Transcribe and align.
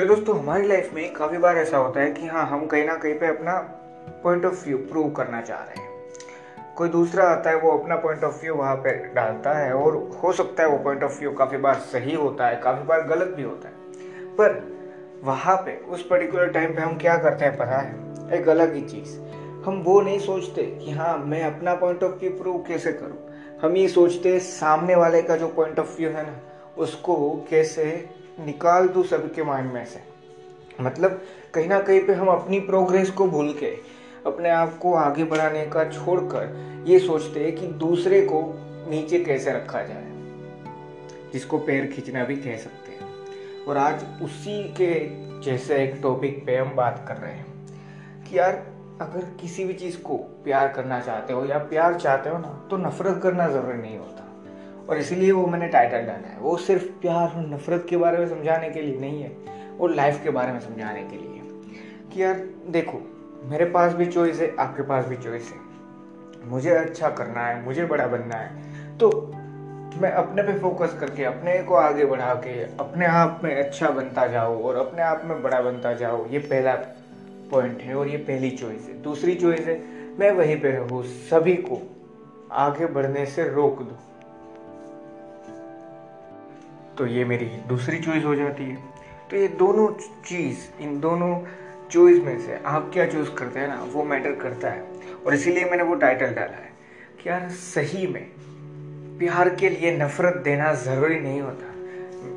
फिर 0.00 0.08
दोस्तों, 0.08 0.38
हमारी 0.38 0.66
लाइफ 0.66 0.94
में 0.94 1.12
काफ़ी 1.12 1.38
बार 1.38 1.56
ऐसा 1.56 1.76
होता 1.76 2.00
है 2.00 2.12
कि 2.12 2.26
हाँ 2.26 2.46
हम 2.46 2.66
कहीं 2.66 2.84
ना 2.84 2.96
कहीं 2.96 3.14
पे 3.14 3.26
अपना 3.26 3.60
पॉइंट 4.24 4.44
ऑफ़ 4.44 4.64
व्यू 4.64 4.78
प्रूव 4.78 5.10
करना 5.10 5.40
चाह 5.40 5.58
रहे 5.58 5.82
हैं। 5.82 5.90
कोई 6.76 6.88
दूसरा 6.88 7.24
आता 7.24 7.50
है, 7.50 7.56
वो 7.56 7.78
अपना 7.78 7.96
पॉइंट 7.96 8.24
ऑफ़ 8.24 8.42
व्यू 8.42 8.54
वहाँ 8.54 8.76
पे 8.76 9.14
डालता 9.14 9.52
है 9.52 9.74
और 9.74 10.20
हो 10.22 10.32
सकता 10.32 10.62
है 10.62 10.68
वो 10.68 10.78
पॉइंट 10.78 11.02
ऑफ़ 11.02 11.20
व्यू 11.20 11.32
काफ़ी 11.32 11.56
बार 11.56 11.74
सही 11.74 12.14
होता 12.14 12.46
है, 12.46 12.56
काफ़ी 12.56 12.84
बार 12.84 13.02
गलत 13.02 13.28
भी 13.28 13.42
होता 13.42 13.68
है। 13.68 13.74
पर 14.36 14.72
वहाँ 15.24 15.56
पे, 15.56 15.84
उस 15.88 16.06
पर्टिकुलर 16.06 16.46
टाइम 16.46 16.74
पे 16.74 16.82
हम 16.82 16.98
क्या 16.98 17.16
करते 17.16 17.44
हैं 17.44 17.56
पता 17.56 17.78
है? 17.78 17.94
एक 18.32 18.48
अलग 18.48 18.74
ही 18.74 18.80
चीज़। 18.80 19.20
हम 19.64 19.82
वो 19.86 20.00
नहीं 20.00 20.18
सोचते 20.18 20.62
कि 20.62 20.90
हाँ 20.90 21.18
मैं 21.18 21.44
अपना 21.44 21.74
पॉइंट 21.74 22.02
ऑफ़ 22.02 22.12
व्यू 22.12 22.30
प्रूव 22.30 22.64
कैसे 22.68 22.92
करूँ? 22.92 23.30
हम 23.62 23.76
ये 23.76 23.88
सोचते 23.88 24.38
सामने 24.38 24.94
वाले 24.94 25.22
का 25.22 25.36
जो 25.36 25.48
पॉइंट 25.48 25.78
ऑफ़ 25.78 25.98
व्यू 25.98 26.10
है 26.10 26.26
ना, 26.26 26.36
उसको 26.78 27.46
कैसे 27.50 28.19
निकाल 28.40 28.88
दूँ 28.88 29.04
सबके 29.04 29.42
माइंड 29.42 29.72
में 29.72 29.84
से। 29.84 30.02
मतलब 30.80 31.20
कहीं 31.54 31.68
ना 31.68 31.78
कहीं 31.80 32.00
पे 32.00 32.14
हम 32.14 32.28
अपनी 32.28 32.60
प्रोग्रेस 32.60 33.10
को 33.10 33.26
भूल 33.26 33.52
के, 33.52 33.70
अपने 34.26 34.50
आप 34.50 34.76
को 34.78 34.94
आगे 34.94 35.24
बढ़ाने 35.24 35.64
का 35.66 35.84
छोड़कर 35.84 36.84
ये 36.86 36.98
सोचते 36.98 37.44
हैं 37.44 37.54
कि 37.56 37.66
दूसरे 37.66 38.20
को 38.22 38.42
नीचे 38.90 39.20
कैसे 39.20 39.52
रखा 39.52 39.82
जाए, 39.82 40.06
जिसको 41.32 41.58
पैर 41.58 41.86
खींचना 41.86 42.24
भी 42.24 42.36
कह 42.36 42.56
सकते 42.56 42.92
हैं। 42.92 43.64
और 43.64 43.76
आज 43.76 44.04
उसी 44.22 44.62
के 44.80 44.94
जैसे 45.40 45.82
एक 45.84 45.98
टॉपिक 46.02 46.44
पे 46.46 46.56
हम 46.56 46.74
बात 46.76 47.04
कर 47.08 47.16
रहे 47.16 47.32
हैं 47.32 48.24
कि 48.24 48.38
यार, 48.38 48.62
अगर 49.00 49.24
किसी 49.40 49.64
भी 49.64 49.74
चीज़ 49.74 49.98
को 49.98 50.16
प्यार 50.44 50.68
करना 50.68 51.00
चाहते 51.00 51.32
हो 51.32 51.44
या 51.44 51.58
प्यार 51.58 51.94
चाहते 51.94 52.30
हो 52.30 52.38
ना 52.38 52.48
तो 52.70 52.76
नफरत 52.76 53.20
करना 53.22 53.48
ज़रूरी 53.48 53.78
नहीं 53.78 53.98
होता। 53.98 54.26
और 54.90 54.98
इसीलिए 54.98 55.32
वो 55.32 55.46
मैंने 55.46 55.68
टाइटल 55.68 55.98
डाला 55.98 56.28
है। 56.28 56.38
वो 56.38 56.56
सिर्फ़ 56.56 56.84
प्यार 56.84 57.36
और 57.36 57.46
नफरत 57.46 57.86
के 57.90 57.96
बारे 57.96 58.18
में 58.18 58.28
समझाने 58.28 58.70
के 58.70 58.82
लिए 58.82 59.00
नहीं 59.00 59.22
है, 59.22 59.36
वो 59.78 59.86
लाइफ 59.86 60.22
के 60.22 60.30
बारे 60.30 60.52
में 60.52 60.60
समझाने 60.60 61.02
के 61.02 61.16
लिए 61.16 61.40
कि 62.12 62.22
यार, 62.22 62.34
देखो, 62.68 63.00
मेरे 63.44 63.64
पास 63.64 63.92
भी 63.92 64.06
चॉइस 64.06 64.40
है, 64.40 64.56
आपके 64.56 64.82
पास 64.82 65.06
भी 65.06 65.16
चॉइस 65.16 65.52
है। 65.52 66.48
मुझे 66.48 66.70
अच्छा 66.70 67.08
करना 67.10 67.40
है, 67.40 67.64
मुझे 67.64 67.84
बड़ा 67.84 68.06
बनना 68.06 68.36
है। 68.36 68.70
तो 68.98 69.32
मैं 70.02 70.10
अपने 70.10 70.42
पे 70.42 70.58
फोकस 70.58 70.96
करके, 71.00 71.24
अपने 71.24 71.62
को 71.62 71.74
आगे 71.74 72.04
बढ़ा 72.04 72.34
के, 72.34 72.62
अपने 72.62 73.06
आप 73.06 73.40
में 73.44 73.64
अच्छा 73.64 73.90
बनता 73.90 74.26
जाओ 74.26 74.62
और 74.62 74.76
अपने 74.76 75.02
आप 75.02 75.22
में 75.24 75.42
बड़ा 75.42 75.60
बनता 75.60 75.92
जाओ 75.92 76.26
ये 76.28 76.38
पहला 76.38 76.74
पॉइंट 77.50 77.80
है 77.80 77.94
और 77.94 78.08
ये 78.08 78.16
पहली 78.16 78.50
चॉइस 78.50 78.86
है। 78.88 79.02
दूसरी 79.02 79.34
चॉइस 79.34 79.60
है, 79.60 79.82
मैं 80.18 80.30
वहीं 80.30 80.60
पे 80.60 80.70
रहूँ, 80.70 81.02
सभी 81.04 81.54
को 81.54 81.82
आगे 82.52 82.86
बढ़ने 82.86 83.26
से 83.26 83.48
रोक 83.48 83.78
दूँ। 83.78 83.96
तो 87.00 87.06
ये 87.06 87.24
मेरी 87.24 87.44
दूसरी 87.68 87.98
चॉइस 87.98 88.24
हो 88.24 88.34
जाती 88.34 88.64
है। 88.64 88.76
तो 89.30 89.36
ये 89.36 89.46
दोनों 89.48 89.86
चीज़, 90.24 90.82
इन 90.82 90.98
दोनों 91.00 91.34
चॉइस 91.90 92.18
में 92.24 92.40
से 92.40 92.58
आप 92.66 92.90
क्या 92.92 93.06
चूज़ 93.06 93.30
करते 93.30 93.60
हैं 93.60 93.68
ना, 93.68 93.82
वो 93.92 94.02
मैटर 94.04 94.34
करता 94.34 94.70
है। 94.70 94.82
और 95.26 95.34
इसीलिए 95.34 95.64
मैंने 95.64 95.82
वो 95.82 95.94
टाइटल 95.94 96.34
डाला 96.34 96.56
है 96.56 96.70
कि 97.22 97.28
यार 97.28 97.48
सही 97.50 98.06
में 98.06 98.22
प्यार 99.18 99.54
के 99.54 99.68
लिए 99.68 99.96
नफरत 99.96 100.36
देना 100.36 100.72
ज़रूरी 100.74 101.20
नहीं 101.20 101.40
होता। 101.40 101.72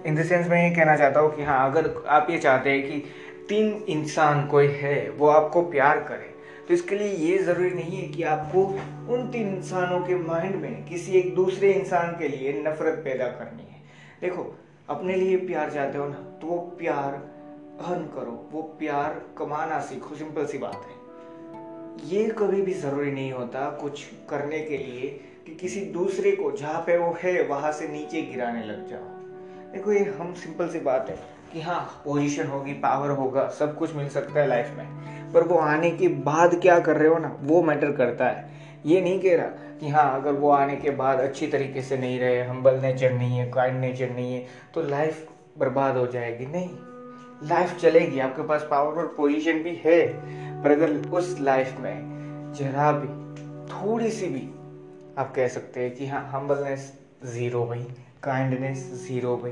इन 0.10 0.16
द 0.16 0.24
सेंस 0.24 0.48
मैं 0.48 0.64
ये 0.64 0.76
कहना 0.76 0.96
चाहता 0.96 1.20
हूँ 1.20 1.36
कि 1.36 1.44
हाँ 1.44 1.70
अगर 1.72 1.92
आप 2.10 2.28
ये 2.30 2.38
चाहते 2.38 2.70
हैं 2.70 2.88
कि 2.88 3.04
तीन 3.50 3.74
इंसान 3.90 4.46
कोई 4.48 4.68
है, 4.68 5.10
वो 5.10 5.28
आपको 5.28 5.62
प्यार 5.62 6.00
करे 6.00 6.32
तो 6.68 6.74
इसके 6.74 6.96
लिए 6.96 7.14
ये 7.28 7.38
ज़रूरी 7.38 7.70
नहीं 7.70 7.98
है 7.98 8.08
कि 8.08 8.24
आपको 8.24 8.66
उन 9.14 9.30
तीन 9.32 9.56
इंसानों 9.56 10.00
के 10.00 10.16
माइंड 10.16 10.56
में 10.56 10.84
किसी 10.86 11.12
एक 11.12 11.36
दूसरे 11.36 11.72
इंसान 11.74 12.16
के 12.20 12.28
लिए 12.28 12.54
नफरत 12.68 13.02
पैदा 13.06 13.26
करनी 13.26 13.64
है। 13.64 13.82
देखो, 14.24 14.44
अपने 14.90 15.16
लिए 15.16 15.38
प्यार 15.38 15.72
चाहते 15.72 15.98
हो 15.98 16.08
ना 16.08 16.18
तो 16.42 16.48
वो 16.48 16.58
प्यार 16.78 17.14
अर्न 17.86 18.04
करो, 18.06 18.50
वो 18.52 18.62
प्यार 18.80 19.22
कमाना 19.38 19.80
सीखो 19.80 20.16
सिंपल 20.16 20.46
सी 20.46 20.58
बात 20.58 20.86
है। 20.86 21.02
ये 22.10 22.24
कभी 22.30 22.62
भी 22.62 22.74
ज़रूरी 22.74 23.12
नहीं 23.12 23.32
होता 23.32 23.70
कुछ 23.82 24.04
करने 24.30 24.60
के 24.60 24.78
लिए 24.78 25.08
कि 25.46 25.56
किसी 25.56 25.82
दूसरे 25.82 26.32
को, 26.32 26.52
जहाँ 26.52 26.82
पे 26.82 26.98
वो 26.98 27.16
है, 27.24 27.48
वहाँ 27.48 27.72
से 27.72 27.88
नीचे 27.88 28.22
गिराने 28.22 28.64
लग 28.64 28.90
जाओ। 28.90 29.72
देखो, 29.74 29.92
ये 29.92 30.04
हम 30.20 30.34
सिंपल 30.34 30.70
सी 30.70 30.80
बात 30.80 31.10
है 31.10 31.18
कि 31.54 31.62
हाँ 31.62 32.02
पोजीशन 32.06 32.48
होगी 32.48 32.74
पावर 32.74 33.10
होगा, 33.10 33.48
सब 33.50 33.78
कुछ 33.78 33.96
मिल 33.96 34.10
सकता 34.10 34.40
है 34.40 34.48
लाइफ 34.48 34.72
में। 34.78 35.23
पर 35.34 35.44
वो 35.44 35.58
आने 35.58 35.92
के 35.92 36.08
बाद 36.08 36.56
क्या 36.62 36.80
कर 36.80 36.98
रहे 36.98 37.08
हो 37.08 37.18
ना, 37.18 37.38
वो 37.42 37.62
मैटर 37.64 37.92
करता 37.92 38.26
है। 38.26 38.52
ये 38.86 39.02
नहीं 39.02 39.20
कह 39.22 39.36
रहा 39.36 39.78
कि 39.80 39.90
हाँ 39.90 40.16
अगर 40.16 40.34
वो 40.34 40.50
आने 40.52 40.76
के 40.76 40.90
बाद 40.92 41.20
अच्छी 41.20 41.48
तरीके 41.48 41.82
से 41.82 41.98
नहीं 41.98 42.20
रहे 42.20 42.42
हम्बल 42.44 42.80
नेचर 42.82 43.12
नहीं 43.12 43.38
है 43.38 43.50
काइंड 43.52 43.80
नेचर 43.82 44.10
नहीं 44.10 44.34
है 44.34 44.46
तो 44.74 44.82
लाइफ 44.82 45.28
बर्बाद 45.58 45.98
हो 45.98 46.06
जाएगी। 46.08 46.46
नहीं 46.48 46.70
लाइफ 47.50 47.78
चलेगी, 47.78 48.20
आपके 48.20 48.48
पास 48.48 48.68
पावर 48.72 49.02
और 49.02 49.14
पोजीशन 49.18 49.64
भी 49.64 49.76
है, 49.86 50.02
पर 50.64 50.72
अगर 50.72 50.92
उस 51.10 51.36
लाइफ 51.42 51.80
में 51.80 52.54
जरा 52.58 52.92
भी, 52.92 53.08
थोड़ी 53.70 54.10
सी 54.12 54.28
भी, 54.28 54.48
आप 55.18 55.34
कह 55.36 55.48
सकते 55.48 55.82
हैं 55.82 55.96
कि 55.96 56.08
हाँ 56.08 56.30
हम्बलनेस 56.32 56.92
ज़ीरो 57.26 57.66
भाई 57.66 57.86
काइंडनेस 58.24 58.80
ज़ीरो 59.08 59.36
भाई 59.38 59.52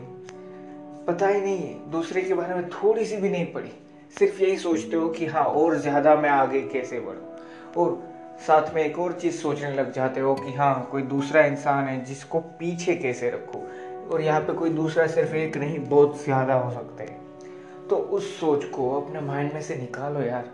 पता 1.07 1.27
ही 1.27 1.41
नहीं 1.41 1.57
है, 1.57 1.91
दूसरे 1.91 2.21
के 2.21 2.33
बारे 2.33 2.55
में 2.55 2.69
थोड़ी 2.69 3.05
सी 3.05 3.17
भी 3.17 3.29
नहीं 3.29 3.45
पड़ी 3.53 3.71
सिर्फ़ 4.19 4.41
यही 4.43 4.57
सोचते 4.57 4.97
हो 4.97 5.09
कि 5.09 5.25
हाँ 5.25 5.43
और 5.43 5.77
ज़्यादा 5.77 6.15
मैं 6.15 6.29
आगे 6.29 6.61
कैसे 6.61 6.99
बढ़ूँ? 6.99 7.37
और 7.77 8.11
साथ 8.47 8.75
में 8.75 8.83
एक 8.83 8.99
और 8.99 9.13
चीज़ 9.13 9.35
सोचने 9.35 9.71
लग 9.73 9.91
जाते 9.93 10.19
हो 10.19 10.35
कि 10.35 10.53
हाँ 10.53 10.87
कोई 10.91 11.01
दूसरा 11.01 11.45
इंसान 11.45 11.85
है 11.85 12.03
जिसको 12.03 12.39
पीछे 12.39 12.95
कैसे 12.95 13.29
रखो? 13.29 13.67
और 14.11 14.21
यहाँ 14.21 14.41
पे 14.41 14.53
कोई 14.53 14.69
दूसरा 14.69 15.07
सिर्फ़ 15.07 15.35
एक 15.35 15.57
नहीं, 15.57 15.79
बहुत 15.79 16.23
ज़्यादा 16.23 16.53
हो 16.53 16.71
सकते 16.71 17.03
हैं। 17.03 17.87
तो 17.87 17.95
उस 17.95 18.39
सोच 18.39 18.65
को 18.65 19.01
अपने 19.01 19.19
माइंड 19.19 19.53
में 19.53 19.61
से 19.61 19.75
निकालो 19.75 20.21
यार। 20.21 20.51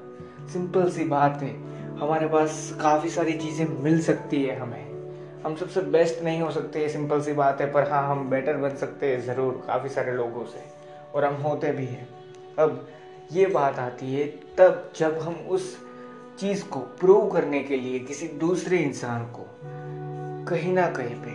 सिंपल 0.53 0.89
सी 0.89 1.03
बात 1.03 1.41
है। 1.41 1.56
हमारे 1.97 2.28
पास 2.28 2.78
काफ़ी 2.81 3.09
सारी 3.09 3.34
चीज़ें 3.34 3.66
मिल 3.66 4.01
सकती 4.01 4.44
है 4.44 4.59
हमें। 4.59 4.88
हम 5.44 5.56
सबसे 5.56 5.81
बेस्ट 5.81 6.24
नहीं 6.24 6.41
हो 6.41 6.51
सकते 6.51 6.89
सिंपल 6.89 7.22
सी 7.22 7.34
बात 7.34 7.62
है, 7.62 7.72
पर 7.72 7.91
हाँ 7.91 8.09
हम 8.09 8.29
बेटर 8.29 8.57
बन 8.57 8.75
सकते 8.75 9.12
हैं 9.12 9.22
ज़रूर 9.22 9.63
काफ़ी 9.68 9.89
सारे 9.89 10.12
लोगों 10.12 10.45
से। 10.45 10.63
और 11.16 11.25
हम 11.25 11.34
होते 11.34 11.72
भी 11.72 11.85
हैं। 11.85 12.07
अब 12.60 12.88
ये 13.31 13.45
बात 13.45 13.79
आती 13.79 14.13
है 14.13 14.25
तब 14.57 14.91
जब 14.95 15.18
हम 15.18 15.33
उस 15.33 15.77
चीज़ 16.39 16.63
को 16.65 16.79
प्रूव 16.79 17.29
करने 17.31 17.59
के 17.59 17.77
लिए 17.77 18.00
किसी 18.00 18.27
दूसरे 18.27 18.77
इंसान 18.77 19.24
को 19.25 19.45
कहीं 20.47 20.74
ना 20.74 20.85
कहीं 20.89 21.15
पे 21.15 21.31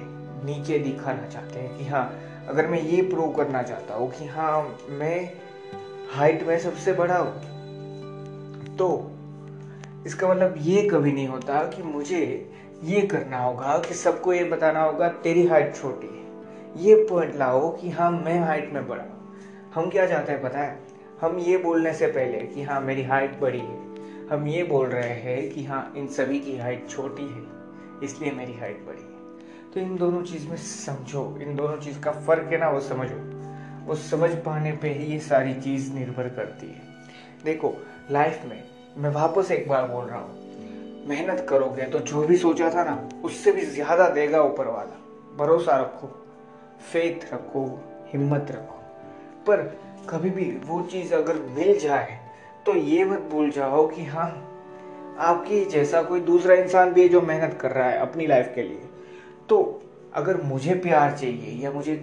नीचे 0.46 0.78
दिखाना 0.78 1.28
चाहते 1.28 1.60
हैं 1.60 1.78
कि 1.78 1.84
हाँ 1.84 2.04
अगर 2.48 2.66
मैं 2.66 2.80
ये 2.82 3.02
प्रूव 3.02 3.32
करना 3.32 3.62
चाहता 3.62 3.94
हूँ 3.94 4.10
कि 4.10 4.26
हाँ 4.26 4.78
मैं 4.90 5.32
हाइट 6.14 6.42
में 6.42 6.58
सबसे 6.58 6.92
बड़ा 6.92 7.16
हूँ 7.16 8.76
तो 8.76 8.88
इसका 10.06 10.28
मतलब 10.28 10.54
ये 10.58 10.88
कभी 10.88 11.12
नहीं 11.12 11.28
होता 11.28 11.64
कि 11.64 11.82
मुझे 11.82 12.50
ये 12.84 13.00
करना 13.00 13.38
होगा, 13.38 13.78
कि 13.78 13.94
सबको 13.94 14.32
ये 14.32 14.44
बताना 14.44 14.82
होगा, 14.82 15.08
तेरी 15.08 15.46
हाइट 15.46 15.76
छोटी 15.76 16.06
है। 16.06 16.84
ये 16.84 16.94
पॉइंट 17.10 17.36
लाओ 17.36 17.70
कि 17.76 17.90
हाँ 17.90 18.10
मैं 18.10 18.40
हाइट 18.40 18.72
में 18.72 18.88
बड़ा 18.88 19.04
हम 19.74 19.90
क्या 19.90 20.06
चाहते 20.06 20.32
हैं 20.32 20.42
पता 20.42 20.58
है? 20.58 20.91
हम 21.22 21.38
ये 21.38 21.56
बोलने 21.56 21.92
से 21.92 22.06
पहले 22.06 22.38
कि 22.46 22.62
हाँ 22.62 22.80
मेरी 22.80 23.02
हाइट 23.02 23.38
बड़ी 23.40 23.58
है। 23.58 24.28
हम 24.28 24.46
ये 24.48 24.62
बोल 24.62 24.86
रहे 24.86 25.10
हैं 25.10 25.50
कि 25.50 25.64
हाँ 25.64 25.92
इन 25.96 26.06
सभी 26.06 26.38
की 26.40 26.56
हाइट 26.58 26.88
छोटी 26.88 27.22
है, 27.22 27.42
इसलिए 28.04 28.32
मेरी 28.32 28.54
हाइट 28.54 28.80
बड़ी 28.86 29.02
है। 29.02 29.70
तो 29.70 29.80
इन 29.80 29.96
दोनों 29.96 30.22
चीज़ 30.22 30.48
में 30.48 30.56
समझो, 30.56 31.22
इन 31.42 31.54
दोनों 31.56 31.76
चीज़ 31.76 32.00
का 32.00 32.12
फ़र्क 32.12 32.52
है 32.52 32.58
ना, 32.58 32.70
वो 32.70 32.80
समझो। 32.80 33.20
वो 33.86 33.94
समझ 33.94 34.30
पाने 34.36 34.72
पे 34.72 34.88
ही 34.88 35.12
ये 35.12 35.19
सारी 35.20 35.54
चीज़ 35.54 35.92
निर्भर 35.92 36.28
करती 36.28 36.66
है। 36.66 36.82
देखो 37.44 37.75
लाइफ 38.10 38.44
में 38.46 38.62
मैं 38.98 39.10
वापस 39.10 39.50
एक 39.50 39.68
बार 39.68 39.86
बोल 39.88 40.04
रहा 40.04 40.18
हूँ, 40.18 41.06
मेहनत 41.08 41.46
करोगे 41.48 41.84
तो 41.84 41.98
जो 42.00 42.22
भी 42.22 42.36
सोचा 42.38 42.70
था 42.70 42.84
ना, 42.84 43.08
उससे 43.25 43.52
भी 43.52 43.66
ज़्यादा 43.68 44.08
देगा 44.10 44.42
ऊपर 44.42 44.66
वाला। 44.66 44.98
भरोसा 45.36 45.76
रखो 45.76 46.12
फेथ 46.82 47.32
रखो, 47.32 47.64
हिम्मत 48.12 48.50
रखो। 48.50 48.80
पर 49.46 49.60
कभी 50.10 50.31
भी 50.31 50.44
वो 50.66 50.81
चीज़ 50.82 51.14
अगर 51.14 51.34
मिल 51.56 51.78
जाए 51.78 52.19
तो 52.66 52.75
ये 52.75 53.04
मत 53.04 53.28
भूल 53.31 53.50
जाओ 53.50 53.87
कि 53.88 54.04
हाँ 54.04 54.28
आपकी 55.20 55.64
जैसा 55.64 56.02
कोई 56.02 56.20
दूसरा 56.20 56.54
इंसान 56.54 56.93
भी 56.93 57.02
है 57.02 57.08
जो 57.08 57.20
मेहनत 57.20 57.58
कर 57.60 57.70
रहा 57.70 57.88
है 57.88 57.99
अपनी 57.99 58.26
लाइफ 58.26 58.52
के 58.54 58.62
लिए। 58.62 58.88
तो 59.49 59.58
अगर 60.14 60.40
मुझे 60.43 60.75
प्यार 60.75 61.16
चाहिए 61.16 61.62
या 61.62 61.70
मुझे 61.72 61.94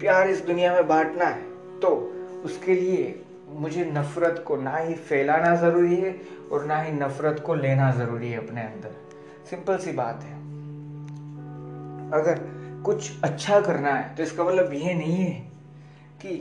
प्यार 0.00 0.28
इस 0.28 0.40
दुनिया 0.40 0.74
में 0.74 0.88
बांटना 0.88 1.24
है 1.24 1.42
तो 1.80 1.88
उसके 2.44 2.74
लिए 2.74 3.20
मुझे 3.54 3.84
नफरत 3.94 4.44
को 4.46 4.56
ना 4.56 4.76
ही 4.76 4.94
फैलाना 4.94 5.54
ज़रूरी 5.56 5.96
है 5.96 6.14
और 6.52 6.64
ना 6.64 6.80
ही 6.80 6.92
नफरत 6.92 7.42
को 7.46 7.54
लेना 7.54 7.90
ज़रूरी 7.92 8.30
है 8.30 8.38
अपने 8.38 8.60
अंदर। 8.60 8.94
सिंपल 9.50 9.76
सी 9.78 9.92
बात 9.92 10.22
है। 10.22 10.38
अगर 12.12 12.40
कुछ 12.84 13.10
अच्छा 13.24 13.60
करना 13.60 13.92
है 13.92 14.14
तो 14.16 14.22
इसका 14.22 14.44
मतलब 14.44 14.72
ये 14.72 14.94
नहीं 14.94 15.16
है 15.16 15.40
कि 16.22 16.36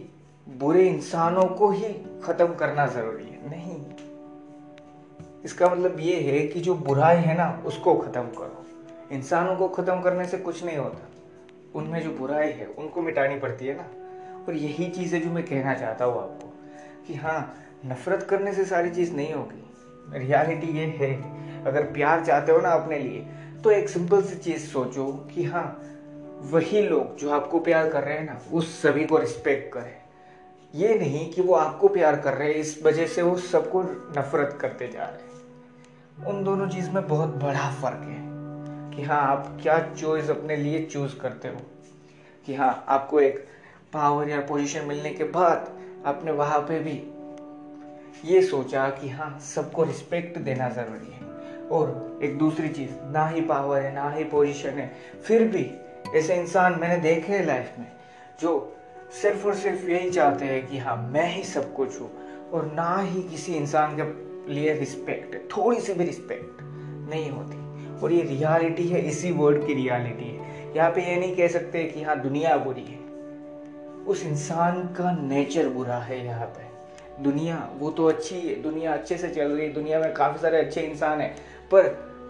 बुरे 0.58 0.88
इंसानों 0.88 1.46
को 1.46 1.70
ही 1.70 1.94
ख़त्म 2.24 2.54
करना 2.54 2.86
ज़रूरी 2.88 3.24
है। 3.24 3.50
नहीं। 3.50 3.82
इसका 5.46 5.70
मतलब 5.70 6.00
ये 6.00 6.16
है 6.16 6.48
कि 6.48 6.60
जो 6.60 6.76
बुराई 6.76 7.18
है 7.18 7.38
ना, 7.38 7.64
उसको 7.66 7.96
ख़त्म 7.96 8.22
करो। 8.22 8.66
इंसानों 9.12 9.56
को 9.56 9.68
ख़त्म 9.68 10.02
करने 10.02 10.26
से 10.26 10.38
कुछ 10.38 10.64
नहीं 10.64 10.78
होता। 10.78 11.08
उनमें 11.76 12.04
जो 12.04 12.12
बुराई 12.12 12.52
है, 12.52 12.66
उनको 12.66 13.02
मिटानी 13.02 13.40
पड़ती 13.40 13.68
है 13.68 13.76
ना। 13.78 13.84
और 14.48 14.56
यही 14.56 14.90
चीज़ 14.90 15.16
है 15.16 15.22
जो 15.22 15.30
मैं 15.30 15.44
कहना 15.44 15.74
चाहता 15.74 16.06
हूँ 16.06 16.22
आपको, 16.22 16.48
कि 17.08 17.14
हाँ 17.14 17.56
नफरत 17.86 18.24
करने 18.24 18.54
से 18.54 18.66
सारी 18.66 18.90
चीज़ 18.90 19.14
नहीं 19.14 19.34
होगी। 19.34 19.64
रियलिटी 20.18 20.68
ये 20.68 20.86
है, 20.86 21.14
अगर 21.64 21.84
प्यार 21.84 22.26
चाहते 22.26 22.52
हो 22.52 22.60
ना 22.60 22.70
अपने 22.70 23.00
लिए 23.00 23.28
तो 23.64 23.72
एक 23.72 23.90
सिंपल 23.90 24.22
सी 24.22 24.36
चीज़ 24.36 24.68
सोचो 24.68 25.06
कि 25.36 25.44
हाँ 25.44 25.82
वही 26.42 26.82
लोग 26.82 27.18
जो 27.18 27.30
आपको 27.32 27.60
प्यार 27.60 27.90
कर 27.90 28.04
रहे 28.04 28.18
हैं 28.18 28.26
ना, 28.26 28.40
उस 28.54 28.82
सभी 28.82 29.06
को 29.06 29.18
रिस्पेक्ट 29.18 29.74
करें। 29.74 29.99
ये 30.76 30.96
नहीं 30.96 31.32
कि 31.32 31.42
वो 31.42 31.54
आपको 31.54 31.88
प्यार 31.88 32.16
कर 32.16 32.34
रहे 32.34 32.48
हैं, 32.48 32.56
इस 32.56 32.84
वजह 32.84 33.08
से 33.08 33.22
वो 33.22 33.38
सबको 33.38 33.84
नफरत 34.18 34.58
करते 34.62 34.88
जा 34.88 35.04
रहे 35.04 35.22
हैं। 35.22 35.30
उन 36.28 36.44
दोनों 36.44 36.68
चीज़ 36.68 36.90
में 36.90 37.08
बहुत 37.08 37.30
बड़ा 37.30 37.72
फ़र्क 37.72 38.02
है 38.04 38.20
कि 38.96 39.04
हाँ 39.04 39.22
आप 39.22 39.58
क्या 39.62 39.80
चॉइस 39.80 40.30
अपने 40.30 40.56
लिए 40.56 40.86
चूज़ 40.86 41.20
करते 41.20 41.48
हो? 41.48 41.62
कि 42.46 42.56
हाँ 42.56 42.86
आपको 42.88 43.20
एक 43.20 43.46
पावर 43.94 44.30
या 44.30 44.40
पोजीशन 44.40 44.86
मिलने 44.86 45.10
के 45.10 45.24
बाद 45.24 45.80
आपने 46.06 46.32
वहाँ 46.32 46.60
पे 46.60 46.80
भी 46.80 47.14
ये 48.26 48.42
सोचा 48.42 48.90
कि 48.90 49.10
हाँ 49.10 49.40
सबको 49.40 49.84
रिस्पेक्ट 49.84 50.38
देना 50.38 50.70
ज़रूरी 50.70 51.12
है। 51.12 51.22
और 51.68 52.20
एक 52.24 52.38
दूसरी 52.38 52.70
चीज़, 52.70 52.92
ना 53.12 53.28
ही 53.28 53.42
पावर 53.42 53.82
है, 53.82 53.96
ना 53.96 54.10
ही 54.10 54.24
पोजीशन 54.24 54.70
है, 54.70 54.96
फिर 55.24 55.48
भी 55.48 55.72
ऐसे 56.16 56.36
इंसान 56.36 56.80
मैंने 56.80 56.98
देखे 56.98 57.34
हैं 57.34 57.46
लाइफ 57.46 57.72
में 57.80 57.92
जो 58.40 58.76
सिर्फ़ 59.12 59.48
और 59.48 59.56
सिर्फ़ 59.56 59.90
यही 59.90 60.10
चाहते 60.10 60.46
हैं 60.46 60.68
कि 60.68 60.78
हाँ 60.78 61.10
मैं 61.14 61.36
ही 61.36 61.44
सब 61.44 61.74
कुछ 61.74 62.02
हूँ 62.02 62.12
और 62.50 62.66
ना 62.66 63.02
ही 63.02 63.22
किसी 63.22 63.54
इंसान 63.54 63.98
के 64.00 64.30
लिए 64.54 64.74
रिस्पेक्ट 64.74 65.52
थोड़ी 65.52 65.80
सी 65.80 65.94
भी 65.94 66.04
रिस्पेक्ट 66.04 66.60
नहीं 67.10 67.32
होती। 67.32 67.60
और 68.00 68.12
ये 68.12 68.22
रियलिटी 68.22 68.88
है, 68.88 69.02
इसी 69.02 69.32
वर्ड 69.32 69.68
की 69.68 69.74
रियलिटी 69.74 70.38
है। 70.38 70.76
यहाँ 70.76 70.92
पे 70.92 71.02
ये 71.02 71.16
नहीं 71.16 71.36
कह 71.36 71.48
सकते 71.48 71.84
कि 71.84 72.04
हाँ 72.04 72.20
दुनिया 72.20 72.58
बुरी 72.58 72.84
है। 72.84 73.00
उस 74.06 74.26
इंसान 74.26 74.84
का 74.84 75.22
नेचर 75.22 75.70
बुरा 75.70 75.98
है 75.98 76.26
यहाँ 76.26 76.46
पे। 76.46 76.70
दुनिया, 77.24 77.70
वो 77.80 77.92
तो 77.92 78.06
अच्छी 78.06 78.36
है, 78.36 78.62
दुनिया 78.62 78.94
अच्छे 78.94 79.18
से 79.18 79.30
चल 79.30 79.52
रही 79.52 79.68
है, 79.68 79.74
दुनिया 79.74 80.00
में 80.00 80.14
काफ़ी 80.14 80.40
सारे 80.40 80.58
अच्छे 80.58 80.82
इंसान 80.82 81.22
हैं। 81.22 81.36
पर 81.72 81.84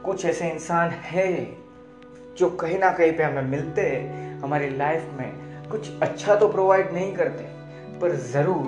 कुछ 0.05 0.25
ऐसे 0.25 0.49
इंसान 0.49 0.89
है 0.89 1.57
जो 2.37 2.49
कहीं 2.49 2.79
ना 2.79 2.91
कहीं 2.91 3.13
पे 3.13 3.23
हमें 3.23 3.43
मिलते 3.43 3.81
हैं, 3.81 4.39
हमारी 4.39 4.69
लाइफ 4.69 5.05
में। 5.13 5.48
कुछ 5.71 5.89
अच्छा 6.01 6.35
तो 6.35 6.47
प्रोवाइड 6.47 6.91
नहीं 6.93 7.13
करते, 7.15 7.43
पर 7.99 8.15
ज़रूर 8.31 8.65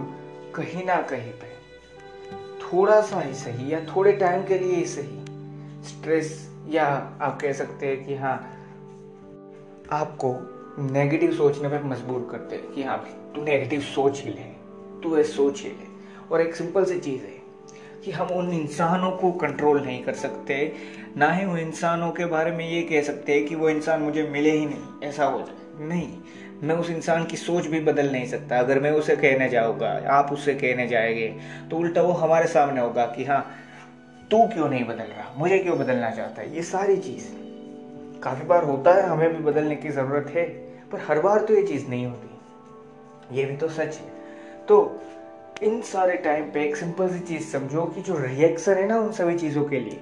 कहीं 0.56 0.86
ना 0.86 1.02
कहीं 1.02 1.32
पे। 1.34 1.50
थोड़ा 2.64 3.00
सा 3.02 3.20
ही 3.20 3.34
सही 3.34 3.72
या 3.74 3.80
थोड़े 3.86 4.12
टाइम 4.14 4.44
के 4.44 4.58
लिए 4.58 4.76
ही 4.76 4.86
सही। 4.86 5.84
स्ट्रेस 5.84 6.50
या 6.70 6.86
आप 7.22 7.40
कह 7.42 7.54
सकते 7.54 7.88
हैं 7.88 8.06
कि 8.06 8.16
हाँ 8.16 8.36
आपको 9.92 10.34
नेगेटिव 10.84 11.32
सोचने 11.32 11.70
पर 11.70 11.84
मजबूर 11.84 12.28
करते 12.32 12.56
हैं 12.56 12.72
कि 12.74 12.84
हाँ 12.84 12.98
तू 13.36 13.44
नेगेटिव 13.44 13.82
सोच 13.86 14.22
ही 14.22 14.30
ले, 14.30 14.50
तू 15.04 15.18
ये 15.18 15.24
सोच 15.24 15.62
ही 15.62 15.70
ले। 15.70 15.90
और 16.32 16.42
एक 16.42 16.56
सिंपल 16.56 16.86
सी 16.86 17.00
चीज़ 17.00 17.22
है 17.22 17.40
कि 18.06 18.12
हम 18.12 18.28
उन 18.28 18.52
इंसानों 18.54 19.12
को 19.12 19.32
कंट्रोल 19.32 19.82
नहीं 19.82 20.04
कर 20.04 20.14
सकते, 20.14 20.74
ना 21.18 21.32
ही 21.32 21.46
उन 21.46 21.58
इंसानों 21.60 22.12
के 22.12 22.26
बारे 22.26 22.52
में 22.52 22.68
ये 22.70 22.82
कह 22.84 23.02
सकते 23.02 23.34
हैं 23.34 23.46
कि 23.46 23.56
वो 23.56 23.70
इंसान 23.70 24.02
मुझे 24.02 24.24
मिले 24.24 24.52
ही 24.52 24.66
नहीं, 24.66 25.10
ऐसा 25.10 25.26
हो 25.26 25.40
जाए। 25.40 25.88
नहीं 25.88 26.08
मैं 26.64 26.76
उस 26.76 26.90
इंसान 26.90 27.26
की 27.26 27.38
सोच 27.38 27.66
भी 27.66 27.80
बदल 27.80 28.12
नहीं 28.12 28.26
सकता। 28.26 28.60
अगर 28.60 28.80
मैं 28.80 28.92
उसे 28.92 29.16
कहने 29.16 29.50
जाऊँगा, 29.50 30.04
आप 30.10 30.32
उससे 30.32 30.54
कहने 30.54 30.88
जाएँगे 30.88 31.36
तो 31.72 31.78
उल्टा 31.78 32.02
वो 32.02 32.12
हमारे 32.12 32.48
सामने 32.48 32.82
होगा 32.82 33.06
कि 33.06 33.24
हाँ 33.24 33.52
तू 34.32 34.48
क्यों 34.48 34.70
नहीं 34.70 34.84
बदल 34.84 35.04
रहा? 35.04 35.34
मुझे 35.38 35.60
क्यों 35.60 35.80
बदलना 35.80 36.12
चाहता 36.12 36.42
है? 36.42 36.56
ये 36.56 36.62
सारी 36.62 36.98
चीज़। 36.98 37.26
काफ़ी 38.22 38.46
बार 38.46 38.64
होता 38.64 38.94
है, 38.94 39.08
हमें 39.08 39.38
भी 39.38 39.44
बदलने 39.44 39.76
की 39.76 39.90
ज़रूरत 39.90 40.32
है, 40.36 40.44
पर 40.92 41.02
हर 41.08 41.20
बार 41.20 41.42
तो 41.42 41.54
ये 41.54 41.68
चीज़ 41.68 41.88
नहीं 41.88 42.06
होती। 42.06 42.28
ये 43.40 43.46
भी 43.46 43.58
तो 43.58 43.68
सच 43.70 43.80
है। 43.80 44.12
तो 44.68 45.02
इन 45.64 45.82
सारे 45.82 46.14
टाइम 46.14 46.44
पे 46.44 46.64
एक 46.64 46.76
सिंपल 46.76 47.10
सी 47.10 47.20
चीज़ 47.20 47.48
समझो 47.48 47.86
कि 47.86 48.02
जो 48.02 48.18
रिएक्शन 48.18 48.74
है 48.74 48.88
ना 48.88 49.00
उन 49.00 49.12
सभी 49.12 49.40
चीज़ों 49.40 49.66
के 49.66 49.80
लिए, 49.80 50.00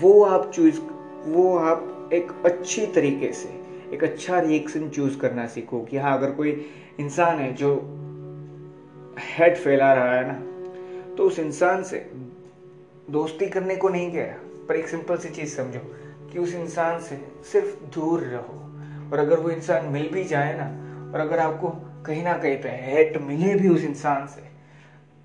वो 0.00 0.24
आप 0.24 0.50
चूज़ 0.54 0.80
वो 1.26 1.58
आप 1.58 2.10
एक 2.12 2.32
अच्छी 2.46 2.86
तरीके 2.86 3.32
से 3.32 3.63
एक 3.92 4.04
अच्छा 4.04 4.40
रिएक्शन 4.40 4.88
चूज़ 4.88 5.18
करना 5.18 5.46
सीखो 5.46 5.80
कि 5.80 5.96
हाँ 5.96 6.18
अगर 6.18 6.30
कोई 6.30 6.50
इंसान 7.00 7.38
है 7.38 7.52
जो 7.54 7.74
हेड 9.18 9.56
फैला 9.56 9.92
रहा 9.92 10.14
है 10.14 10.24
ना 10.28 11.14
तो 11.14 11.24
उस 11.24 11.38
इंसान 11.38 11.82
से 11.82 11.98
दोस्ती 13.10 13.46
करने 13.46 13.76
को 13.76 13.88
नहीं 13.88 14.12
कह 14.12 14.24
रहा 14.24 14.66
पर 14.68 14.76
एक 14.76 14.88
सिंपल 14.88 15.16
सी 15.16 15.28
चीज़ 15.28 15.56
समझो 15.56 15.80
कि 16.32 16.38
उस 16.38 16.54
इंसान 16.54 17.00
से 17.00 17.20
सिर्फ़ 17.52 17.84
दूर 17.84 18.20
रहो। 18.20 18.60
और 19.12 19.18
अगर 19.18 19.38
वो 19.38 19.50
इंसान 19.50 19.86
मिल 19.86 20.08
भी 20.08 20.24
जाए 20.24 20.54
ना, 20.58 20.64
और 21.14 21.20
अगर 21.20 21.38
आपको 21.38 21.68
कहीं 22.06 22.24
ना 22.24 22.32
कहीं 22.38 22.56
पे 22.56 22.68
हेट 22.68 23.16
मिले 23.16 23.54
भी 23.54 23.68
उस 23.68 23.84
इंसान 23.84 24.26
से 24.26 24.53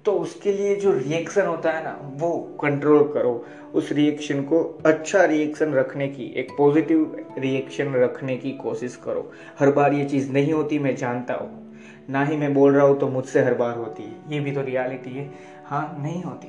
तो 0.09 0.15
उसके 0.15 0.51
लिए 0.51 0.75
जो 0.75 0.91
रिएक्शन 0.91 1.45
होता 1.45 1.71
है 1.71 1.83
ना, 1.83 1.99
वो 2.04 2.57
कंट्रोल 2.61 3.11
करो। 3.13 3.45
उस 3.73 3.92
रिएक्शन 3.92 4.42
को 4.42 4.80
अच्छा 4.85 5.25
रिएक्शन 5.25 5.73
रखने 5.73 6.07
की, 6.07 6.33
एक 6.37 6.47
पॉजिटिव 6.57 7.25
रिएक्शन 7.37 7.94
रखने 7.94 8.37
की 8.37 8.51
कोशिश 8.51 8.95
करो। 8.95 9.31
हर 9.59 9.71
बार 9.71 9.94
ये 9.94 10.06
चीज़ 10.06 10.31
नहीं 10.31 10.54
होती, 10.54 10.80
मैं 10.80 10.95
जानता 10.95 11.33
हूँ। 11.33 11.73
ना 12.09 12.23
ही 12.25 12.37
मैं 12.37 12.54
बोल 12.54 12.75
रहा 12.75 12.85
हूँ 12.85 12.99
तो 12.99 13.07
मुझसे 13.07 13.42
हर 13.42 13.54
बार 13.54 13.78
होती 13.78 14.04
है। 14.04 14.16
ये 14.30 14.39
भी 14.39 14.51
तो 14.51 14.61
रियलिटी 14.61 15.09
है। 15.09 15.31
हाँ 15.66 15.97
नहीं 15.99 16.23
होती। 16.23 16.47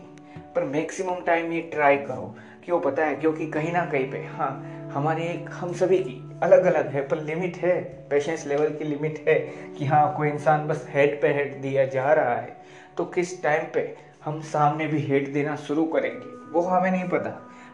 पर 0.54 0.64
मैक्सिमम 0.64 1.20
टाइम 1.26 1.52
ये 1.52 1.60
ट्राई 1.60 1.96
करो। 1.96 2.34
क्यों 2.64 2.80
पता 2.80 3.04
है? 3.04 3.14
क्योंकि 3.14 3.46
कहीं 3.46 3.72
ना 3.72 3.84
कहीं 3.86 4.10
पे 4.10 4.18
हाँ 4.18 4.80
हमारे 4.92 5.22
एक, 5.22 5.46
हम 5.52 5.72
सभी 5.72 5.98
की 5.98 6.30
अलग 6.42 6.64
अलग 6.64 6.88
है, 6.88 7.08
पर 7.08 7.20
लिमिट 7.20 7.56
है। 7.56 7.80
पेशेंस 8.10 8.46
लेवल 8.46 8.68
की 8.70 8.84
लिमिट 8.84 9.24
है 9.28 9.38
कि 9.78 9.84
हाँ 9.84 10.14
कोई 10.16 10.28
इंसान 10.28 10.68
बस 10.68 10.86
हेड 10.88 11.22
पे 11.22 11.28
हेड 11.28 11.62
दिया 11.62 11.84
जा 11.84 12.12
रहा 12.12 12.34
है। 12.34 12.59
तो 13.00 13.04
किस 13.04 13.42
टाइम 13.42 13.64
पे 13.74 13.96
हम 14.24 14.40
सामने 14.40 14.86
भी 14.86 14.98
हेट 14.98 15.32
देना 15.32 15.56
शुरू 15.56 15.84
करेंगे? 15.84 16.52
वो 16.52 16.60
हमें 16.60 16.90
नहीं 16.90 17.08
पता, 17.08 17.30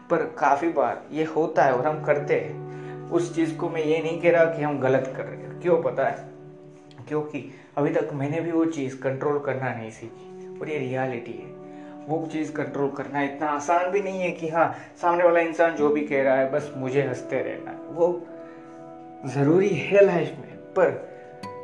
पर 0.09 0.17
काफ़ी 0.17 0.69
बार 0.69 1.01
ये 1.11 1.23
होता 1.23 1.63
है 1.63 1.73
और 1.73 1.85
हम 1.85 2.03
करते 2.03 2.33
हैं। 2.33 3.09
उस 3.09 3.35
चीज़ 3.35 3.55
को 3.55 3.69
मैं 3.69 3.83
ये 3.83 4.01
नहीं 4.01 4.21
कह 4.21 4.31
रहा 4.31 4.45
कि 4.45 4.63
हम 4.63 4.79
गलत 4.79 5.13
कर 5.17 5.23
रहे 5.23 5.41
हैं। 5.41 5.61
क्यों 5.61 5.83
पता 5.83 6.07
है? 6.07 6.25
क्योंकि 7.07 7.51
अभी 7.77 7.89
तक 7.89 8.09
मैंने 8.13 8.41
भी 8.41 8.51
वो 8.51 8.65
चीज़ 8.65 8.99
कंट्रोल 8.99 9.39
करना 9.39 9.73
नहीं 9.73 9.91
सीखी, 9.91 10.59
और 10.59 10.69
ये 10.69 10.77
रियलिटी 10.77 11.31
है। 11.31 11.51
वो 12.07 12.29
चीज़ 12.31 12.51
कंट्रोल 12.53 12.89
करना 12.89 13.23
इतना 13.23 13.47
आसान 13.47 13.91
भी 13.91 14.01
नहीं 14.01 14.19
है 14.19 14.31
कि 14.31 14.47
हाँ 14.47 14.75
सामने 15.01 15.23
वाला 15.23 15.39
इंसान 15.39 15.75
जो 15.75 15.89
भी 15.89 16.01
कह 16.01 16.23
रहा 16.23 16.35
है, 16.35 16.51
बस 16.51 16.73
मुझे 16.77 17.03
हँसते 17.03 17.39
रहना 17.39 17.71
है। 17.71 17.77
वो 17.77 18.21
ज़रूरी 19.25 19.69
है 19.69 20.05
लाइफ 20.05 20.35
में, 20.39 20.57
पर 20.57 21.06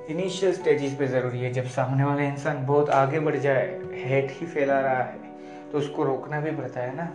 इनिशियल 0.10 0.54
स्टेजेस 0.54 0.94
पे 0.94 1.08
ज़रूरी 1.08 1.40
है, 1.40 1.52
जब 1.54 1.66
सामने 1.66 2.04
वाला 2.04 2.24
इंसान 2.24 2.66
बहुत 2.66 2.90
आगे 2.90 3.20
बढ़ 3.20 3.36
जाए 3.36 3.68
हेट 3.94 4.32
ही 4.32 4.46
फैला 4.46 4.80
रहा 4.80 5.04
है 5.04 5.72
तो 5.72 5.78
उसको 5.78 6.04
रोकना 6.04 6.40
भी 6.40 6.52
पड़ता 6.52 6.80
है 6.80 6.96
ना? 6.96 7.06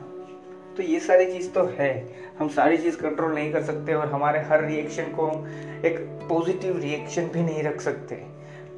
तो 0.76 0.82
ये 0.82 1.00
सारी 1.00 1.26
चीज़ 1.32 1.50
तो 1.50 1.64
है। 1.78 1.90
हम 2.38 2.48
सारी 2.48 2.76
चीज़ 2.76 2.96
कंट्रोल 2.96 3.34
नहीं 3.34 3.52
कर 3.52 3.62
सकते 3.62 3.94
और 3.94 4.10
हमारे 4.10 4.40
हर 4.40 4.64
रिएक्शन 4.64 5.12
को 5.18 5.28
एक 5.86 5.98
पॉजिटिव 6.28 6.78
रिएक्शन 6.78 7.28
भी 7.28 7.42
नहीं 7.42 7.62
रख 7.62 7.80
सकते। 7.80 8.14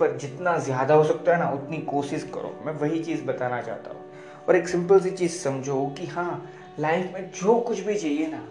पर 0.01 0.17
जितना 0.17 0.57
ज़्यादा 0.59 0.95
हो 0.95 1.05
सकता 1.05 1.33
है 1.33 1.39
ना, 1.39 1.51
उतनी 1.51 1.79
कोशिश 1.79 2.23
करो। 2.35 2.55
मैं 2.67 2.73
वही 2.73 3.03
चीज़ 3.05 3.25
बताना 3.25 3.61
चाहता 3.61 3.91
हूँ। 3.91 4.01
और 4.49 4.57
एक 4.57 4.69
सिंपल 4.69 5.01
सी 5.01 5.11
चीज़ 5.11 5.33
समझो 5.33 5.87
कि 5.99 6.07
हाँ 6.07 6.51
लाइफ 6.79 7.11
में 7.15 7.31
जो 7.43 7.59
कुछ 7.61 7.81
भी 7.81 7.97
चाहिए 7.97 8.27
ना, 8.27 8.43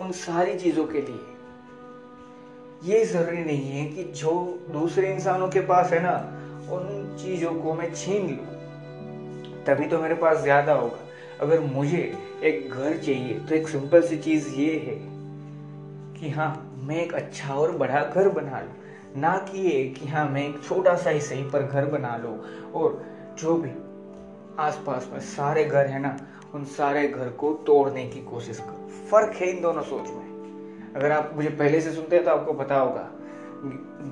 उन 0.00 0.12
सारी 0.12 0.58
चीज़ों 0.58 0.86
के 0.86 1.00
लिए 1.00 1.31
ये 2.84 3.04
ज़रूरी 3.04 3.44
नहीं 3.44 3.70
है 3.70 3.84
कि 3.86 4.04
जो 4.04 4.58
दूसरे 4.70 5.12
इंसानों 5.14 5.48
के 5.48 5.60
पास 5.60 5.92
है 5.92 6.00
ना, 6.02 6.14
उन 6.74 7.16
चीज़ों 7.22 7.54
को 7.54 7.74
मैं 7.74 7.94
छीन 7.94 8.26
लूँ। 8.26 9.64
तभी 9.64 9.86
तो 9.86 9.98
मेरे 9.98 10.14
पास 10.14 10.38
ज़्यादा 10.38 10.72
होगा। 10.72 10.98
अगर 11.40 11.60
मुझे 11.60 12.18
एक 12.42 12.70
घर 12.70 12.96
चाहिए 12.96 13.38
तो 13.38 13.54
एक 13.54 13.68
सिंपल 13.68 14.02
सी 14.02 14.16
चीज़ 14.16 14.48
ये 14.54 14.72
है 14.78 14.96
कि 16.20 16.30
हाँ 16.30 16.76
मैं 16.84 16.96
एक 16.96 17.14
अच्छा 17.14 17.54
और 17.54 17.76
बड़ा 17.76 18.02
घर 18.04 18.28
बना 18.28 18.60
लूँ। 18.60 19.20
ना 19.20 19.36
कि 19.38 19.58
ये 19.58 19.84
कि 19.84 20.08
हाँ 20.08 20.28
मैं 20.28 20.48
एक 20.48 20.62
छोटा 20.64 20.96
सा 20.96 21.10
ही 21.10 21.20
सही 21.20 21.44
पर 21.44 21.62
घर 21.62 21.86
बना 21.86 22.16
लूँ। 22.16 22.38
और 22.72 23.02
जो 23.38 23.56
भी 23.56 23.70
आसपास 24.58 25.10
में 25.12 25.20
सारे 25.20 25.64
घर 25.64 25.86
है 25.86 25.98
ना, 25.98 26.16
उन 26.54 26.64
सारे 26.64 27.08
घर 27.08 27.28
को 27.28 27.52
तोड़ने 27.66 28.06
की 28.06 28.20
कोशिश 28.20 28.58
करो। 28.58 29.08
फ़र्क 29.10 29.34
है 29.34 29.50
इन 29.50 29.62
दोनों 29.62 29.82
सोच 29.82 30.10
में। 30.10 30.31
अगर 30.96 31.12
आप 31.12 31.30
मुझे 31.36 31.48
पहले 31.48 31.80
से 31.80 31.92
सुनते 31.92 32.16
हैं 32.16 32.24
तो 32.24 32.30
आपको 32.30 32.52
पता 32.52 32.76
होगा। 32.76 33.08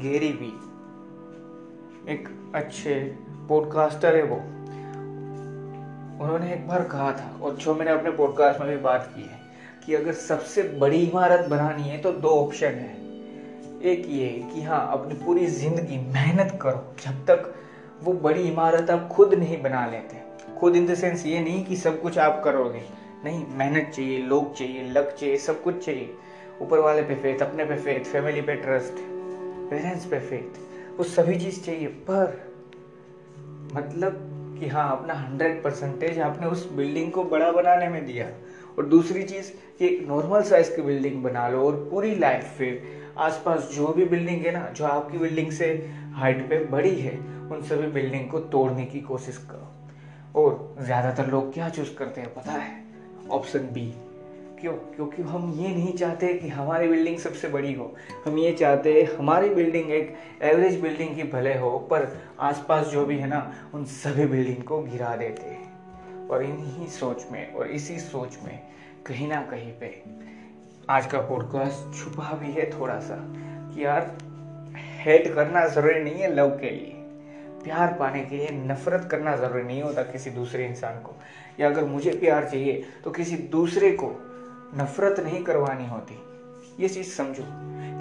गेरी 0.02 0.32
भी 0.32 0.52
एक 2.12 2.28
अच्छे 2.54 2.94
पॉडकास्टर 3.48 4.16
है 4.16 4.22
वो। 4.22 4.36
उन्होंने 6.24 6.52
एक 6.54 6.66
बार 6.68 6.82
कहा 6.82 7.10
था, 7.12 7.38
और 7.42 7.54
जो 7.56 7.74
मैंने 7.74 7.90
अपने 7.90 8.10
पॉडकास्ट 8.10 8.60
में 8.60 8.68
भी 8.68 8.76
बात 8.76 9.12
की 9.16 9.22
है, 9.22 9.38
कि 9.86 9.94
अगर 9.94 10.12
सबसे 10.12 10.62
बड़ी 10.78 10.98
इमारत 10.98 11.48
बनानी 11.48 11.82
है 11.82 11.98
तो 11.98 12.12
दो 12.12 12.28
ऑप्शन 12.28 12.66
है। 12.66 12.98
एक 13.82 14.06
ये 14.08 14.28
कि 14.54 14.62
हाँ 14.62 14.80
अपनी 14.92 15.14
पूरी 15.24 15.46
ज़िंदगी 15.46 15.98
मेहनत 16.08 16.58
करो, 16.62 16.94
जब 17.04 17.24
तक 17.26 17.54
वो 18.02 18.12
बड़ी 18.12 18.42
इमारत 18.42 18.90
आप 18.90 19.08
खुद 19.08 19.34
नहीं 19.34 19.62
बना 19.62 19.86
लेते। 19.86 20.22
खुद 20.58 20.76
इन 20.76 20.86
द 20.86 20.94
सेंस 20.94 21.26
ये 21.26 21.40
नहीं 21.40 21.64
कि 21.64 21.76
सब 21.76 22.00
कुछ 22.02 22.18
आप 22.18 22.40
करोगे। 22.44 22.82
नहीं, 23.24 23.44
मेहनत 23.56 23.92
चाहिए, 23.94 24.18
लोग 24.18 24.54
चाहिए, 24.54 24.90
लक 24.90 25.14
चाहिए, 25.20 25.36
सब 25.36 25.62
कुछ 25.62 25.84
चाहिए। 25.84 26.14
ऊपर 26.62 26.78
वाले 26.78 27.02
पे 27.02 27.14
फेथ 27.14 27.42
अपने 27.42 27.64
पे 27.64 27.76
फेथ 27.76 28.04
फैमिली 28.04 28.40
पे 28.42 28.54
ट्रस्ट 28.56 29.00
पेरेंट्स 29.70 30.04
पे 30.04 30.20
फेथ 30.20 30.58
वो 30.98 31.04
सभी 31.04 31.36
चीज़ 31.36 31.62
चाहिए। 31.64 31.86
पर 31.86 32.38
मतलब 33.74 34.26
कि 34.60 34.68
हाँ 34.68 34.90
अपना 34.92 35.14
हंड्रेड 35.14 35.62
परसेंटेज 35.62 36.18
आपने 36.18 36.46
उस 36.46 36.70
बिल्डिंग 36.72 37.12
को 37.12 37.24
बड़ा 37.24 37.50
बनाने 37.52 37.88
में 37.88 38.04
दिया। 38.06 38.26
और 38.78 38.86
दूसरी 38.86 39.22
चीज़ 39.22 39.50
कि 39.78 39.86
एक 39.86 40.06
नॉर्मल 40.08 40.42
साइज़ 40.42 40.74
की 40.76 40.82
बिल्डिंग 40.82 41.22
बना 41.22 41.48
लो 41.48 41.62
और 41.62 41.76
पूरी 41.90 42.14
लाइफ 42.14 42.44
फिर 42.58 42.82
आसपास 43.18 43.70
जो 43.74 43.86
भी 43.86 44.04
बिल्डिंग 44.04 44.44
है 44.46 44.52
ना, 44.52 44.68
जो 44.76 44.84
आपकी 44.84 45.18
बिल्डिंग 45.18 45.50
से 45.52 45.66
हाइट 46.12 46.48
पे 46.50 46.58
बड़ी 46.64 46.94
है, 46.96 47.16
उन 47.52 47.62
सभी 47.62 47.86
बिल्डिंग 47.92 48.30
को 48.30 48.38
तोड़ने 48.50 48.84
की 48.84 49.00
कोशिश 49.00 49.36
करो। 49.50 50.42
और 50.42 50.76
ज़्यादातर 50.80 51.26
लोग 51.26 51.52
क्या 51.54 51.68
चूज़ 51.68 51.94
करते 51.94 52.20
हैं 52.20 52.34
पता 52.34 52.52
है? 52.52 52.84
ऑप्शन 53.30 53.58
बी 53.58 53.92
क्यों? 54.60 54.72
क्योंकि 54.72 55.22
हम 55.22 55.52
ये 55.56 55.68
नहीं 55.68 55.92
चाहते 55.92 56.34
कि 56.34 56.48
हमारी 56.48 56.88
बिल्डिंग 56.88 57.18
सबसे 57.18 57.48
बड़ी 57.48 57.72
हो। 57.74 57.94
हम 58.24 58.38
ये 58.38 58.52
चाहते 58.52 59.02
हैं 59.02 59.16
हमारी 59.16 59.48
बिल्डिंग 59.48 59.90
एक 59.90 60.14
एवरेज 60.42 60.80
बिल्डिंग 60.80 61.16
की 61.16 61.22
भले 61.22 61.58
हो, 61.58 61.78
पर 61.78 62.22
आसपास 62.40 62.86
जो 62.86 63.06
भी 63.06 63.18
है 63.18 63.28
ना, 63.28 63.70
उन 63.74 63.84
सभी 63.84 64.26
बिल्डिंग 64.26 64.62
को 64.62 64.82
गिरा 64.82 65.16
देते 65.16 65.42
हैं। 65.42 66.28
और 66.28 66.42
इन्हीं 66.42 66.86
सोच 66.86 67.26
में, 67.32 67.54
और 67.54 67.66
इसी 67.66 67.98
सोच 67.98 68.38
में 68.44 68.62
कहीं 69.06 69.28
ना 69.28 69.40
कहीं 69.42 69.72
पे 69.72 70.02
आज 70.90 71.06
का 71.06 71.20
पॉडकास्ट 71.20 71.98
छुपा 71.98 72.32
भी 72.32 72.52
है 72.52 72.80
थोड़ा 72.80 73.00
सा 73.00 73.16
कि 73.74 73.84
यार 73.84 74.16
हेट 74.76 75.34
करना 75.34 75.66
ज़रूरी 75.66 76.00
नहीं 76.00 76.14
है 76.14 76.34
लव 76.34 76.50
के 76.50 76.70
लिए। 76.70 76.94
प्यार 77.64 77.92
पाने 77.92 78.24
के 78.24 78.36
लिए 78.36 78.48
नफरत 78.52 79.08
करना 79.10 79.36
ज़रूरी 79.36 79.62
नहीं 79.62 79.82
होता 79.82 80.02
किसी 80.02 80.30
दूसरे 80.30 80.66
इंसान 80.66 80.98
को। 80.98 81.16
या 81.60 81.68
अगर 81.68 81.84
मुझे 81.84 82.10
प्यार 82.10 82.48
चाहिए 82.48 82.84
तो 83.04 83.10
किसी 83.10 83.36
दूसरे 83.36 83.90
को 83.90 84.29
नफरत 84.78 85.20
नहीं 85.20 85.42
करवानी 85.44 85.86
होती। 85.88 86.18
ये 86.80 86.88
चीज़ 86.88 87.08
समझो। 87.08 87.42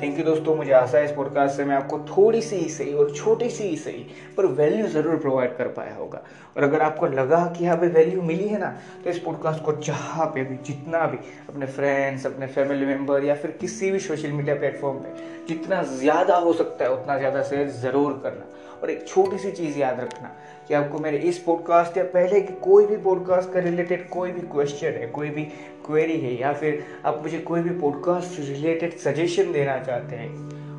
थैंक 0.02 0.18
यू 0.18 0.24
दोस्तों, 0.26 0.56
मुझे 0.56 0.72
आशा 0.72 0.98
है 0.98 1.06
इस 1.06 1.12
पॉडकास्ट 1.12 1.56
से 1.58 1.64
मैं 1.66 1.76
आपको 1.76 2.00
थोड़ी 2.08 2.42
सी 2.42 2.56
ही 2.56 2.70
सही 2.70 2.94
और 2.94 3.14
छोटी 3.16 3.50
सी 3.50 3.64
ही 3.64 3.76
सही 3.76 4.06
पर 4.38 4.46
वैल्यू 4.46 4.88
ज़रूर 4.88 5.18
प्रोवाइड 5.18 5.56
कर 5.58 5.68
पाया 5.68 5.96
होगा। 5.96 6.22
और 6.58 6.64
अगर 6.64 6.82
आपको 6.82 7.08
लगा 7.08 7.46
कि 7.58 7.64
यहाँ 7.64 7.78
पे 7.78 7.88
वैल्यू 7.88 8.22
मिली 8.22 8.48
है 8.48 8.60
ना 8.60 8.70
तो 9.04 9.10
इस 9.10 9.20
पॉडकास्ट 9.20 9.64
को 9.64 9.74
जहाँ 9.82 10.26
पे 10.26 10.44
भी, 10.44 10.56
जितना 10.58 11.06
भी 11.06 11.18
अपने 11.50 11.66
फ्रेंड्स 11.68 12.26
अपने 12.26 12.48
फैमिली 12.48 12.86
मेंबर 12.86 13.24
या 13.24 13.36
फिर 13.36 13.52
किसी 13.52 13.92
भी 13.92 14.00
सोशल 14.00 14.32
मीडिया 14.32 14.56
प्लेटफॉर्म 14.56 14.98
पे 14.98 15.39
जितना 15.50 15.82
ज़्यादा 15.84 16.36
हो 16.38 16.54
सकता 16.54 16.86
है, 16.86 16.92
उतना 16.92 17.18
ज़्यादा 17.18 17.44
शेयर 17.44 17.68
ज़रूर 17.82 18.20
करना। 18.24 18.46
और 18.82 18.90
एक 18.90 19.08
छोटी 19.08 19.38
सी 19.38 19.52
चीज़ 19.52 19.78
याद 19.80 20.00
रखना 20.00 20.32
कि 20.68 20.74
आपको 20.74 21.00
मेरे 21.00 21.18
इस 21.30 21.38
पॉडकास्ट 21.38 21.98
या 21.98 22.04
पहले 22.14 22.42
की 22.42 22.54
कोई 22.62 22.86
भी 22.86 22.98
पॉडकास्ट 22.98 23.52
का 23.54 23.60
रिलेटेड 23.60 24.08
कोई 24.10 24.32
भी 24.32 24.42
क्वेश्चन 24.48 24.88
है, 24.88 25.08
कोई 25.08 25.30
भी 25.30 25.44
क्वेरी 25.86 26.20
है, 26.20 26.34
या 26.42 26.54
फिर 26.54 26.84
आप 27.06 27.22
मुझे 27.24 27.40
कोई 27.42 27.62
भी 27.62 27.80
पॉडकास्ट 27.80 28.40
रिलेटेड 28.40 28.98
सजेशन 29.00 29.52
देना 29.52 29.78
चाहते 29.84 30.16
हैं, 30.16 30.30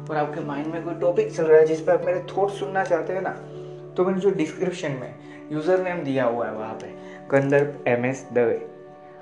और 0.08 0.16
आपके 0.16 0.44
माइंड 0.44 0.66
में 0.66 0.82
कोई 0.84 0.94
टॉपिक 1.00 1.32
चल 1.32 1.44
रहा 1.44 1.58
है 1.58 1.66
जिस 1.66 1.80
पर 1.80 1.92
आप 1.92 2.06
मेरे 2.06 2.24
थॉट 2.36 2.50
सुनना 2.52 2.84
चाहते 2.84 3.12
हैं 3.12 3.22
ना 3.22 3.36
तो 3.96 4.04
मैंने 4.04 4.20
जो 4.20 4.30
डिस्क्रिप्शन 4.32 4.92
में 5.00 5.14
यूज़र 5.52 5.82
नेम 5.84 6.02
दिया 6.04 6.24
हुआ 6.24 6.46
है 6.46 6.52
वहाँ 6.52 6.74
पे 6.74 6.94
कंदर्प 7.30 7.84
एम 7.88 8.04
एस 8.04 8.26
दवे। 8.32 8.69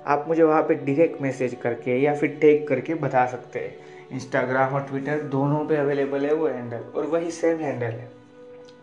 आप 0.08 0.24
मुझे 0.28 0.42
वहाँ 0.42 0.62
पे 0.62 0.74
डायरेक्ट 0.76 1.20
मैसेज 1.22 1.56
करके 1.62 1.98
या 2.00 2.14
फिर 2.14 2.38
टेक 2.40 2.66
करके 2.68 2.94
बता 2.96 3.24
सकते 3.26 3.58
हैं। 3.58 3.74
इंस्टाग्राम 4.12 4.74
और 4.74 4.82
ट्विटर 4.82 5.22
दोनों 5.30 5.64
पे 5.66 5.76
अवेलेबल 5.76 6.24
है 6.26 6.34
वो 6.34 6.46
हैंडल 6.48 6.84
और 6.94 7.06
वही 7.06 7.30
सेम 7.30 7.58
हैंडल 7.58 7.86
है। 7.86 8.10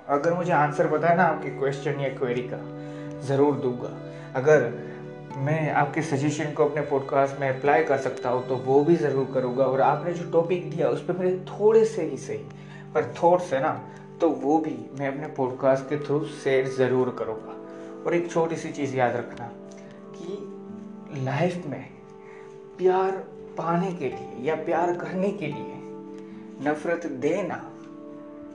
अगर 0.09 0.33
मुझे 0.33 0.51
आंसर 0.53 0.87
पता 0.87 1.07
है 1.07 1.17
ना 1.17 1.23
आपके 1.25 1.49
क्वेश्चन 1.49 1.99
या 1.99 2.09
क्वेरी 2.09 2.41
का, 2.43 2.59
ज़रूर 3.27 3.55
दूँगा। 3.55 3.89
अगर 4.35 4.71
मैं 5.37 5.71
आपके 5.73 6.01
सजेशन 6.03 6.51
को 6.53 6.65
अपने 6.65 6.81
पॉडकास्ट 6.83 7.39
में 7.39 7.47
अप्लाई 7.49 7.83
कर 7.83 7.97
सकता 7.99 8.29
हूँ 8.29 8.47
तो 8.47 8.55
वो 8.65 8.83
भी 8.83 8.95
ज़रूर 8.97 9.27
करूँगा। 9.33 9.65
और 9.65 9.81
आपने 9.81 10.13
जो 10.13 10.29
टॉपिक 10.31 10.69
दिया, 10.71 10.89
उस 10.89 11.03
पर 11.05 11.17
मेरे 11.17 11.37
थोड़े 11.49 11.83
से 11.85 12.03
ही 12.03 12.17
सही, 12.19 12.37
पर 12.93 13.13
थॉट्स 13.13 13.53
है 13.53 13.61
ना 13.61 13.79
तो 14.21 14.29
वो 14.29 14.57
भी 14.59 14.77
मैं 14.99 15.07
अपने 15.07 15.27
पॉडकास्ट 15.37 15.89
के 15.89 15.97
थ्रू 15.99 16.23
शेयर 16.43 16.67
ज़रूर 16.77 17.15
करूँगा। 17.19 17.55
और 18.05 18.15
एक 18.15 18.31
छोटी 18.31 18.55
सी 18.55 18.71
चीज़ 18.71 18.95
याद 18.95 19.15
रखना 19.15 19.47
कि 20.11 20.37
लाइफ 21.15 21.65
में 21.67 21.85
प्यार 22.77 23.11
पाने 23.57 23.91
के 23.91 24.09
लिए 24.09 24.45
या 24.47 24.55
प्यार 24.55 24.95
करने 24.97 25.29
के 25.31 25.47
लिए 25.47 25.73
नफरत 26.61 27.05
देना 27.21 27.61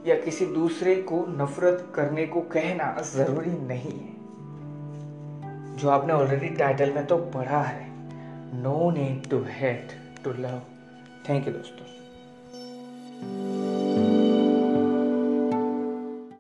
या 0.07 0.15
किसी 0.21 0.47
दूसरे 0.47 0.95
को 1.03 1.25
नफरत 1.29 1.93
करने 1.95 2.27
को 2.27 2.41
कहना 2.41 2.95
ज़रूरी 3.15 3.51
नहीं 3.51 3.99
है। 3.99 4.19
जो 5.77 5.89
आपने 5.89 6.13
ऑलरेडी 6.13 6.49
टाइटल 6.49 6.93
में 6.93 7.07
तो 7.07 7.17
पढ़ा 7.35 7.63
है 7.63 7.89
no 8.63 8.91
need 8.91 9.31
to 9.31 9.43
hate 9.51 9.93
to 10.25 10.31
love 10.31 10.61
thank 11.29 11.47
you 11.47 11.53
दोस्तों। 11.53 11.87